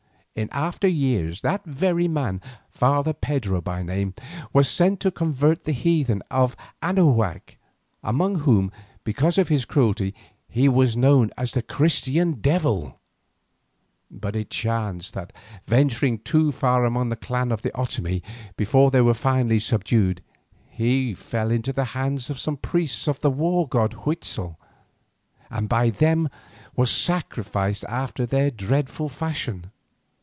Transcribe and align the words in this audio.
In 0.33 0.47
after 0.53 0.87
years 0.87 1.41
that 1.41 1.65
very 1.65 2.07
man, 2.07 2.41
Father 2.69 3.11
Pedro 3.13 3.59
by 3.59 3.83
name, 3.83 4.15
was 4.53 4.69
sent 4.69 5.01
to 5.01 5.11
convert 5.11 5.65
the 5.65 5.73
heathen 5.73 6.23
of 6.31 6.55
Anahuac, 6.81 7.57
among 8.01 8.39
whom, 8.39 8.71
because 9.03 9.37
of 9.37 9.49
his 9.49 9.65
cruelty, 9.65 10.15
he 10.47 10.69
was 10.69 10.95
known 10.95 11.31
as 11.37 11.51
the 11.51 11.61
"Christian 11.61 12.39
Devil." 12.39 12.99
But 14.09 14.37
it 14.37 14.49
chanced 14.49 15.13
that 15.15 15.33
venturing 15.67 16.19
too 16.19 16.53
far 16.53 16.85
among 16.85 17.11
a 17.11 17.17
clan 17.17 17.51
of 17.51 17.61
the 17.61 17.71
Otomie 17.77 18.23
before 18.55 18.89
they 18.89 19.01
were 19.01 19.13
finally 19.13 19.59
subdued, 19.59 20.23
he 20.69 21.13
fell 21.13 21.51
into 21.51 21.73
the 21.73 21.85
hands 21.91 22.29
of 22.29 22.39
some 22.39 22.55
priests 22.55 23.07
of 23.09 23.19
the 23.19 23.29
war 23.29 23.67
god 23.67 23.93
Huitzel, 24.05 24.57
and 25.51 25.67
by 25.67 25.89
them 25.89 26.29
was 26.75 26.89
sacrificed 26.89 27.83
after 27.89 28.25
their 28.25 28.49
dreadful 28.49 29.09
fashion. 29.09 29.65